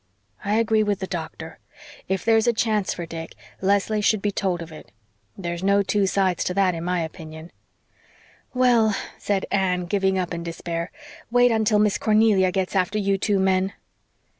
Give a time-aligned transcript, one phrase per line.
[0.43, 1.59] I agree with the doctor.
[2.07, 4.91] If there's a chance for Dick, Leslie should be told of it.
[5.37, 7.51] There's no two sides to that, in my opinion."
[8.51, 10.89] "Well," said Anne, giving up in despair,
[11.29, 13.73] "wait until Miss Cornelia gets after you two men."